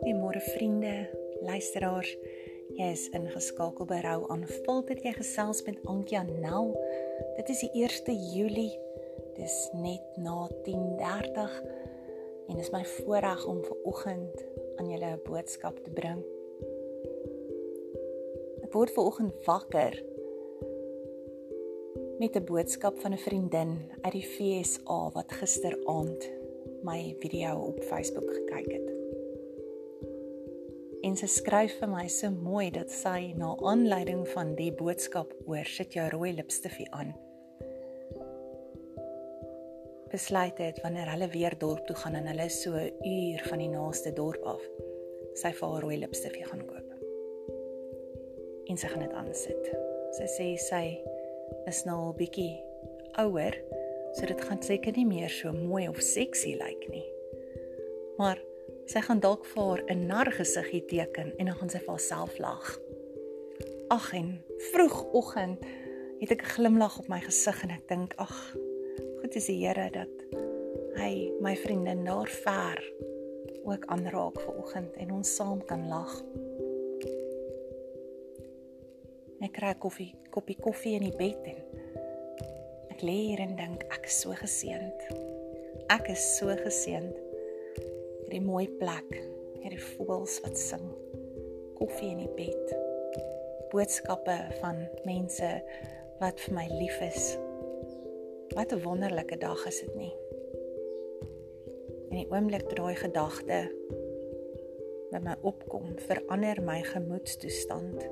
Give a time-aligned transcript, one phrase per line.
[0.00, 1.06] Goeiemôre vriende,
[1.46, 2.16] luisteraars.
[2.74, 6.74] Jy is ingeskakel by Rou aan Filter jy gesels met Antjie Nel.
[7.36, 8.74] Dit is die 1 Julie.
[9.38, 11.62] Dis net na 10:30
[12.48, 14.44] en dit is my voorreg om ver oggend
[14.76, 16.24] aan julle 'n boodskap te bring.
[18.66, 20.02] Ek word ver oggend wakker
[22.20, 26.30] met 'n boodskap van 'n vriendin uit die FSA wat gisteraand
[26.82, 28.88] my video op Facebook gekyk het.
[31.00, 35.64] En sy skryf vir my so mooi dat sy na aanleiding van die boodskap oor
[35.64, 37.14] sit jou rooi lipstifie aan
[40.10, 43.68] besluit het wanneer hulle weer dorp toe gaan en hulle so 'n uur van die
[43.68, 44.62] naaste dorp af
[45.34, 46.88] sy vir haar rooi lipstifie gaan koop.
[48.66, 49.64] En sy gaan dit aansit.
[50.10, 50.84] Sy sê sy
[51.66, 52.52] is nou al bietjie
[53.18, 53.56] ouer
[54.12, 57.06] so dit gaan seker nie meer so mooi of seksie lyk nie
[58.18, 58.40] maar
[58.90, 62.78] Sy gaan dalk vir haar 'n nargesiggie teken en dan gaan sy vir haarself lag.
[63.88, 65.62] Ag en vroegoggend
[66.20, 68.56] het ek 'n glimlag op my gesig en ek dink ag,
[69.20, 70.14] goed is die Here dat
[70.98, 72.82] hy my vriendin daar ver
[73.62, 76.22] ook aanraak vir oggend en ons saam kan lag.
[79.40, 81.60] Ek kry koffie, koppie koffie in die bed en
[82.92, 85.06] ek lê hier en dink ek is so geseënd.
[85.88, 87.16] Ek is so geseënd
[88.26, 89.16] hierdie mooi plek,
[89.62, 90.84] hierdie voëls wat sing,
[91.78, 92.74] koffie in die bed,
[93.72, 95.48] boodskappe van mense
[96.20, 97.32] wat vir my lief is.
[98.52, 100.14] Wat 'n wonderlike dag is dit nie?
[102.10, 103.60] En die oomblik toe daai gedagte
[105.10, 108.04] met my opkom, verander my gemoedstoestand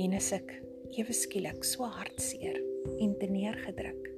[0.00, 0.56] en is ek
[0.98, 2.58] ewe skielik so hartseer
[3.00, 4.10] en teneergedruk.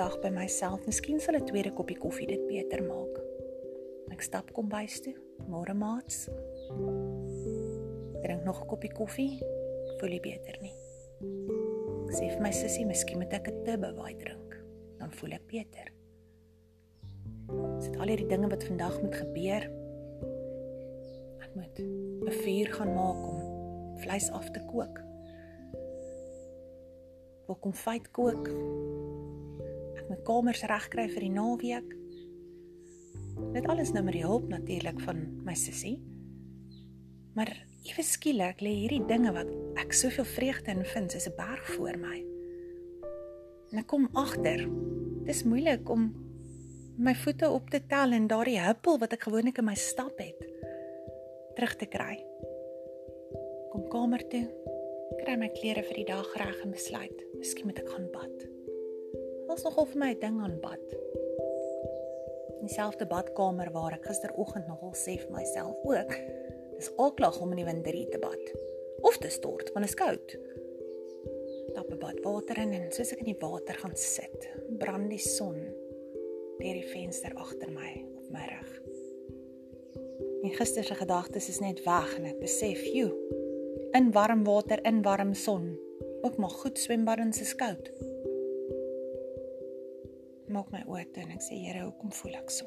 [0.00, 3.14] dag by myself, miskien sal 'n tweede koppie koffie dit beter maak.
[4.14, 5.14] Ek stap kombuis toe.
[5.52, 6.28] Môre maats.
[8.24, 9.34] Drink nog 'n koppie koffie.
[9.98, 10.76] Voel nie beter nie.
[12.08, 14.56] Ek sê vir my sussie, miskien moet ek 'n tibbe waai drink.
[14.98, 15.86] Dan voel ek beter.
[17.80, 19.79] Dit al hierdie dinge wat vandag moet gebeur.
[21.50, 23.38] Ek moet 'n vuur gaan maak om
[23.98, 25.02] vleis af te kook.
[27.46, 28.46] Wil kom feit kook
[30.10, 31.90] my kamers regkry vir die naweek.
[33.54, 36.00] Dit alles nou met die hulp natuurlik van my sussie.
[37.38, 37.52] Maar
[37.86, 39.50] ewe skielik lê hierdie dinge wat
[39.80, 42.18] ek soveel vreugde in vind, soos 'n berg voor my.
[43.70, 44.66] En ek kom agter.
[45.24, 46.10] Dis moeilik om
[46.98, 50.49] my voete op te tel en daardie huppel wat ek gewoonlik in my stap het
[51.60, 52.16] terug te kry.
[53.70, 54.46] Kom kamer toe.
[55.20, 58.50] Kry my klere vir die dag reg en besluit, miskien moet ek gaan bad
[59.50, 60.84] was nogal vir my 'n ding aan bad.
[62.60, 66.12] In dieselfde badkamer waar ek gisteroggend nogal sê vir myself ook,
[66.76, 68.44] dis alklag om in die winterie te bad
[69.02, 70.28] of te stort want dit is koud.
[71.74, 74.48] Tap 'n bad water in en soos ek in die water gaan sit,
[74.78, 75.58] brand die son
[76.60, 78.89] deur die venster agter my op my rug.
[80.42, 83.12] My gister se gedagtes is net weg en ek besef, "Joe,
[83.92, 85.78] in warm water, in warm son,
[86.22, 87.90] ook maar goed swembaddens is koud."
[90.50, 92.66] maak my oë toe en ek sê Here, hoekom voel ek so?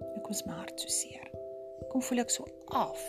[0.00, 1.28] Hoekom is my hart so seer?
[1.84, 2.46] Hoekom voel ek so
[2.76, 3.04] af?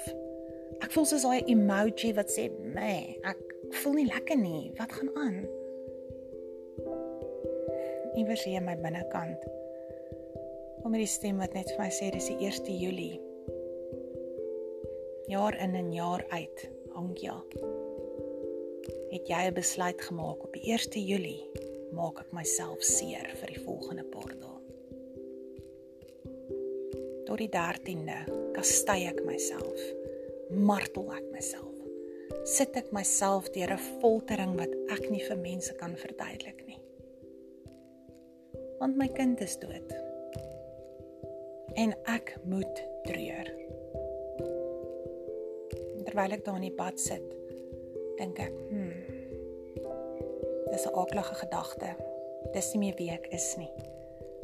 [0.82, 3.42] Ek voel soos daai emoji wat sê, "Nee, ek
[3.82, 4.72] voel nie lekker nie.
[4.78, 5.42] Wat gaan aan?"
[8.18, 9.42] Iewers hier in my binnekant
[10.82, 13.31] kom hierdie stem wat net vir my sê dis die 1 Julie.
[15.32, 17.44] Jaar in en jaar uit, Angia.
[19.10, 21.48] Het jy 'n besluit gemaak op die 1 Julie
[21.92, 24.60] maak ek myself seer vir die volgende paar dae.
[27.26, 28.18] Tot die 13de
[28.52, 29.80] kastei ek myself,
[30.50, 31.80] martel ek myself.
[32.44, 36.82] Sit ek myself deur 'n foltering wat ek nie vir mense kan verduidelik nie.
[38.80, 39.96] Want my kind is dood.
[41.76, 43.61] En ek moet treur.
[46.12, 47.24] Terwyl ek daar in die bad sit,
[48.20, 49.12] dink ek, hmm,
[50.72, 51.90] Dis 'n aaklige gedagte.
[52.54, 53.72] Dis nie meer wie ek is nie.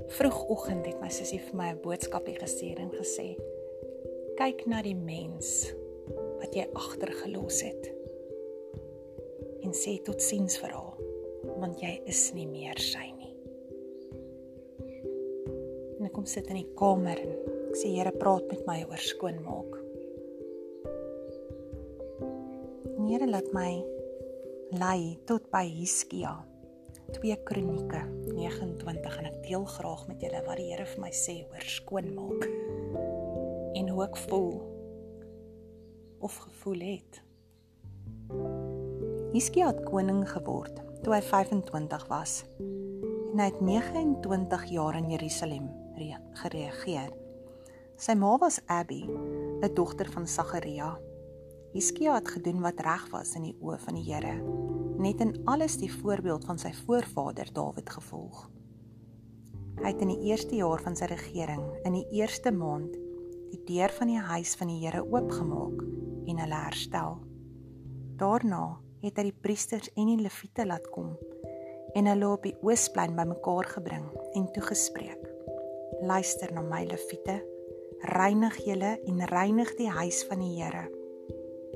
[0.08, 3.38] Vroegoggend het my sussie vir my 'n boodskapie gestuur en gesê:
[4.36, 5.72] "Kyk na die mens
[6.40, 7.92] wat jy agtergelos het
[9.64, 10.98] en sê totsiens vir haar,
[11.60, 13.34] want jy is nie meer sy nie."
[16.00, 17.32] En ek kom sit in die kamer en
[17.70, 19.77] ek sê: "Here, praat met my oor skoonmaak."
[23.08, 23.72] Here laat my
[24.76, 26.34] lei tot by Hiskia.
[27.16, 28.02] 2 Kronieke
[28.36, 32.44] 29 en ek deel graag met julle wat die Here vir my sê oor skoonmaak
[33.80, 34.52] en hoe ek voel
[36.20, 37.22] of gevoel het.
[39.32, 45.72] Hiskia het koning geword toe hy 25 was en hy het 29 jaar in Jerusalem
[46.44, 47.16] geregeer.
[47.96, 50.98] Sy ma was Abby, 'n dogter van Sagaria.
[51.78, 54.32] Hiskia het gedoen wat reg was in die oë van die Here,
[54.98, 58.48] net in alles die voorbeeld van sy voorvader Dawid gevolg.
[59.84, 62.98] Hy het in die eerste jaar van sy regering, in die eerste maand,
[63.52, 65.86] die deur van die huis van die Here oopgemaak
[66.26, 67.22] en hulle herstel.
[68.18, 68.64] Daarna
[69.06, 71.14] het hy die priesters en die leviete laat kom
[71.94, 75.30] en hulle op die oosplein bymekaar gebring en toegespreek.
[76.02, 77.38] Luister na my leviete,
[78.18, 80.88] reinig julle en reinig die huis van die Here,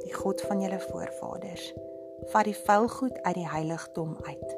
[0.03, 1.71] die God van julle voorvaders.
[2.31, 4.50] Vat die vuil goed uit die heiligdom uit.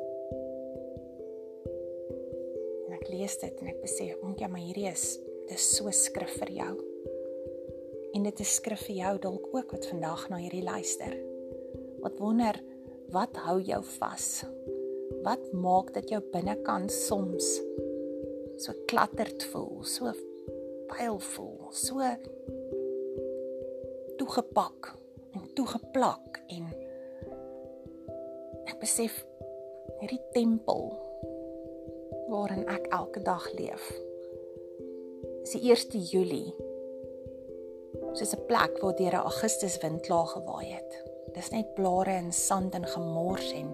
[2.88, 6.52] En ek lees dit en ek besef, "Onkie, maar hierdie is dis so skrif vir
[6.52, 6.74] jou."
[8.14, 11.18] En dit is skrif vir jou dalk ook wat vandag na hierdie luister.
[12.00, 12.60] Wat wonder,
[13.10, 14.46] wat hou jou vas?
[15.24, 17.62] Wat maak dat jou binnekant soms
[18.58, 20.12] so klatterd voel, so
[20.88, 22.00] pyl voel, so
[24.18, 25.03] toegepak en
[25.56, 26.68] toegeplak en
[28.70, 29.20] ek besef
[30.00, 30.90] hierdie tempel
[32.32, 33.90] waarin ek elke dag leef.
[35.44, 36.54] Dis die 1 Julie
[38.14, 40.92] soos 'n plek waar deur 'n Augustus wind klaar gewaai het.
[41.34, 43.68] Dis net blare en sand en gemors en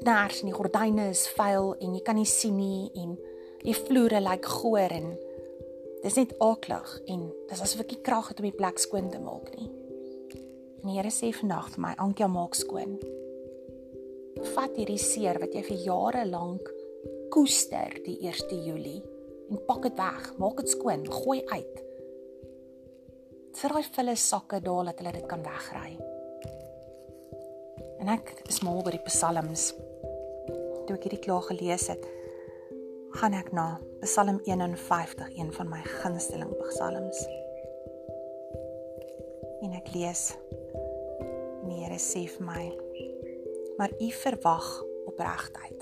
[0.00, 3.18] knars en die gordyne is vuil en jy kan nie sien nie en
[3.62, 5.18] die vloere lyk goor en
[6.02, 9.18] dis net aaklig en dis asof ek nie krag het om die plek skoon te
[9.18, 9.85] maak nie.
[10.86, 12.94] En die Here sê vandag vir my, Ankia maak skoon.
[14.54, 16.70] Vat hierdie seer wat jy vir jare lank
[17.34, 19.02] koester die 1 Julie
[19.50, 21.82] en pak dit weg, maak dit skoon, gooi uit
[23.56, 25.94] sit daai vulle sakke daar dat hulle dit kan wegry.
[28.02, 29.70] En ek is mal oor die psalms.
[30.86, 32.04] Toe ek hierdie klaar gelees het,
[33.16, 37.22] gaan ek na Psalm 51, een van my gunsteling psalms.
[39.64, 40.28] En ek lees:
[41.96, 42.64] Here sê vir my:
[43.78, 44.66] "Maar u verwag
[45.08, 45.80] opregtheid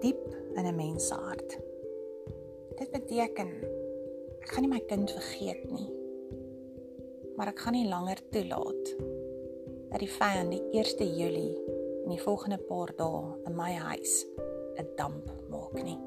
[0.00, 0.22] diep
[0.56, 1.58] in 'n mens se hart."
[2.78, 3.50] Dit beteken
[4.40, 5.92] ek gaan nie my kind vergeet nie
[7.36, 8.84] maar ek gaan nie langer toelaat
[9.90, 11.56] dat die vyand die 1 Julie
[12.04, 14.24] en die volgende paar dae in my huis
[14.80, 16.00] 'n damp maak nie.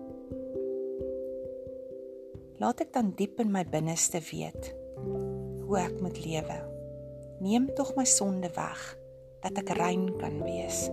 [2.58, 4.74] Laat ek dan diep in my binneste weet
[5.62, 6.79] hoe ek moet lewe.
[7.40, 8.80] Neem tog my sonde weg
[9.40, 10.90] dat ek rein kan wees.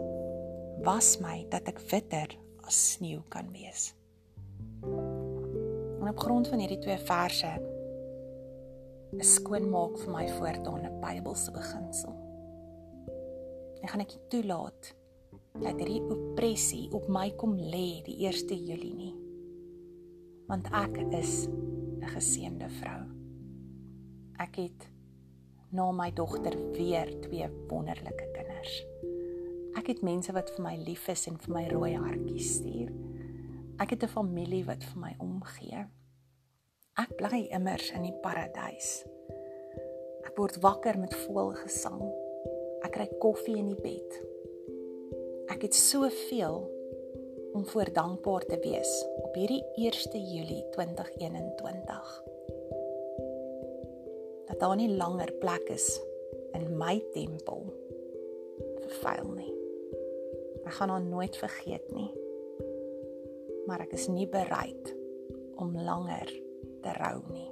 [0.87, 3.88] Was my dat ek witter as sneeu kan wees.
[4.87, 7.50] En op grond van hierdie twee verse
[9.19, 12.14] is skoonmaak vir my voortaan 'n Bybelse beginsel.
[13.82, 14.94] Ek gaan ek toelaat
[15.58, 19.14] dat hierdie opressie op my kom lê die 1 Julie nie.
[20.46, 23.02] Want ek is 'n geseënde vrou.
[24.38, 24.95] Ek het
[25.70, 28.84] na my dogter weer twee wonderlike kinders.
[29.76, 32.92] Ek het mense wat vir my lief is en vir my rooi hartjies stuur.
[33.82, 35.87] Ek het 'n familie wat vir my omgee.
[36.96, 39.04] Ek bly immers in die paradys.
[40.25, 42.00] Ek word wakker met voëlgesang.
[42.82, 44.23] Ek kry koffie in die bed.
[45.49, 46.70] Ek het soveel
[47.52, 52.36] om voor dankbaar te wees op hierdie 1 Julie 2021.
[54.47, 55.88] Dat daar nie langer plek is
[56.55, 57.67] in my tempel
[58.81, 59.53] vir vuil nie.
[60.67, 62.09] Ek gaan hom nooit vergeet nie.
[63.67, 64.93] Maar ek is nie bereid
[65.59, 66.31] om langer
[66.85, 67.49] te rou nie.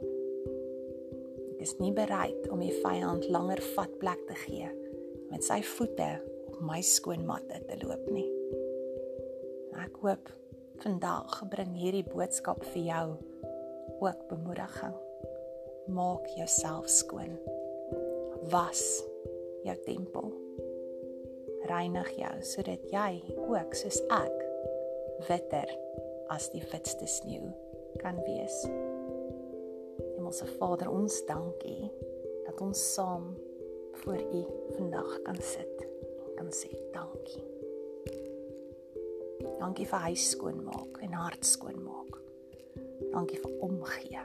[1.55, 4.71] Ek is nie bereid om die vyand langer vatplek te gee
[5.31, 6.11] met sy voete
[6.51, 8.29] op my skoon matte te loop nie.
[9.83, 10.31] Ek hoop
[10.83, 13.07] vandag bring hierdie boodskap vir jou
[14.05, 15.03] ook bemoediging.
[15.87, 17.38] Maak jouself skoon.
[18.49, 19.05] Was
[19.62, 20.31] jou tempel.
[21.69, 24.38] Reinig jou sodat jy ook soos ek
[25.29, 25.69] witter
[26.33, 27.50] as die witste sneeu
[28.00, 28.62] kan wees.
[30.14, 31.91] Hemelse Vader, ons dankie
[32.47, 33.35] dat ons saam
[34.05, 34.45] voor U
[34.79, 37.45] vandag kan sit en kan sê dankie.
[39.61, 42.17] Dankie vir huis skoonmaak en hart skoonmaak.
[43.12, 44.25] Dankie vir omgee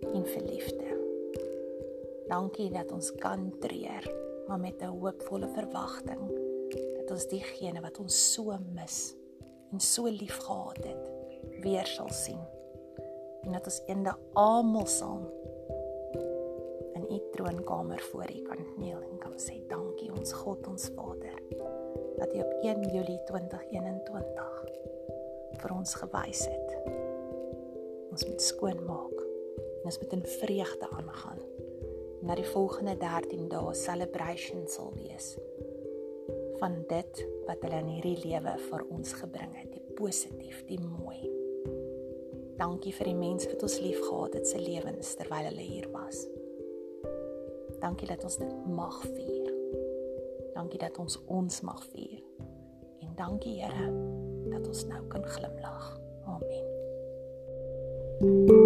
[0.00, 0.96] en vir liefde.
[2.28, 4.04] Dankie dat ons kan treur,
[4.46, 6.22] maar met 'n hoopvolle verwagting
[6.96, 9.16] dat ons diegene wat ons so mis
[9.72, 11.10] en so lief gehad het,
[11.60, 12.40] weer sal sien.
[13.42, 15.24] En dat ons eendag almal saam
[16.94, 21.42] in u troonkamer voor u kan kniel en kan sê dankie ons God ons Vader
[22.18, 24.64] dat u op 1 Julie 2021
[25.58, 26.76] vir ons gewys het.
[28.10, 29.27] Ons moet skoon maak.
[29.84, 31.38] Ons moet in vreugde aangaan.
[32.20, 35.36] Na die volgende 13 dae celebration sal wees
[36.58, 41.20] van dit wat hulle in hierdie lewe vir ons gebring het, die positief, die mooi.
[42.58, 46.24] Dankie vir die mense wat ons liefgehad het se lewens terwyl hulle hier was.
[47.78, 49.52] Dankie dat ons dit mag vier.
[50.56, 52.24] Dankie dat ons ons mag vier.
[53.06, 53.92] En dankie Here
[54.50, 55.92] dat ons nou kan glimlag.
[56.26, 56.66] Amen.
[58.18, 58.57] thank you